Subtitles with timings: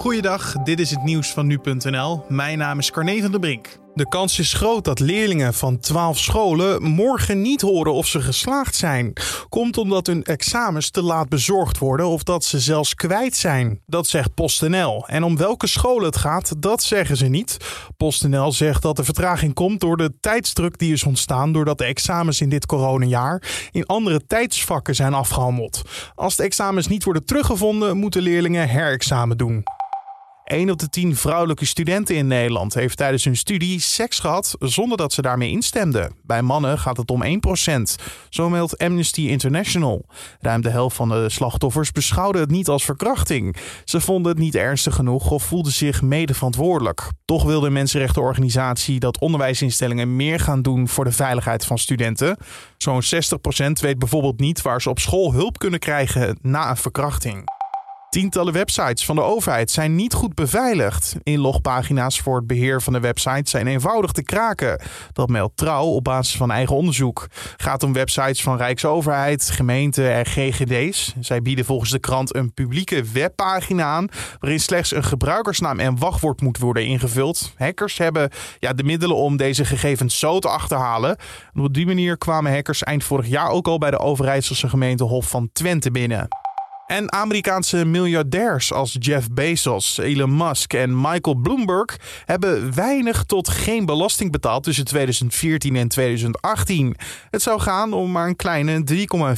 [0.00, 2.24] Goeiedag, dit is het nieuws van nu.nl.
[2.28, 3.78] Mijn naam is Carne van der Brink.
[3.94, 8.74] De kans is groot dat leerlingen van 12 scholen morgen niet horen of ze geslaagd
[8.74, 9.12] zijn.
[9.48, 13.80] Komt omdat hun examens te laat bezorgd worden of dat ze zelfs kwijt zijn.
[13.86, 15.04] Dat zegt PostNL.
[15.06, 17.56] En om welke scholen het gaat, dat zeggen ze niet.
[17.96, 22.40] PostNL zegt dat de vertraging komt door de tijdsdruk die is ontstaan doordat de examens
[22.40, 25.82] in dit coronajaar in andere tijdsvakken zijn afgehandeld.
[26.14, 29.64] Als de examens niet worden teruggevonden, moeten leerlingen herexamen doen.
[30.50, 34.96] 1 op de 10 vrouwelijke studenten in Nederland heeft tijdens hun studie seks gehad zonder
[34.96, 36.12] dat ze daarmee instemden.
[36.22, 37.28] Bij mannen gaat het om 1%.
[38.28, 40.04] Zo meldt Amnesty International.
[40.40, 43.56] Ruim de helft van de slachtoffers beschouwde het niet als verkrachting.
[43.84, 47.08] Ze vonden het niet ernstig genoeg of voelden zich mede verantwoordelijk.
[47.24, 52.36] Toch wil de mensenrechtenorganisatie dat onderwijsinstellingen meer gaan doen voor de veiligheid van studenten.
[52.76, 53.06] Zo'n 60%
[53.80, 57.59] weet bijvoorbeeld niet waar ze op school hulp kunnen krijgen na een verkrachting.
[58.10, 61.16] Tientallen websites van de overheid zijn niet goed beveiligd.
[61.22, 64.80] Inlogpagina's voor het beheer van de website zijn eenvoudig te kraken.
[65.12, 67.26] Dat meldt Trouw op basis van eigen onderzoek.
[67.56, 71.14] Gaat om websites van Rijksoverheid, gemeenten en GGD's.
[71.20, 74.08] Zij bieden volgens de krant een publieke webpagina aan
[74.40, 77.52] waarin slechts een gebruikersnaam en wachtwoord moet worden ingevuld.
[77.56, 81.16] Hackers hebben ja, de middelen om deze gegevens zo te achterhalen.
[81.54, 85.28] op die manier kwamen hackers eind vorig jaar ook al bij de Overijsselse gemeente Hof
[85.28, 86.28] van Twente binnen.
[86.90, 93.86] En Amerikaanse miljardairs als Jeff Bezos, Elon Musk en Michael Bloomberg hebben weinig tot geen
[93.86, 96.96] belasting betaald tussen 2014 en 2018.
[97.30, 98.84] Het zou gaan om maar een kleine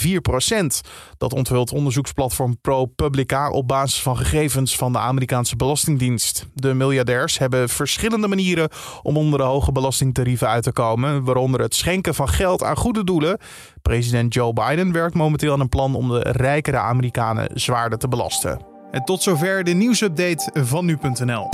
[0.06, 0.80] 3,4 procent.
[1.18, 6.46] Dat onthult onderzoeksplatform ProPublica op basis van gegevens van de Amerikaanse Belastingdienst.
[6.54, 8.68] De miljardairs hebben verschillende manieren
[9.02, 13.04] om onder de hoge belastingtarieven uit te komen, waaronder het schenken van geld aan goede
[13.04, 13.38] doelen.
[13.82, 18.60] President Joe Biden werkt momenteel aan een plan om de rijkere Amerikanen zwaarder te belasten.
[18.90, 21.48] En tot zover de nieuwsupdate van nu.nl.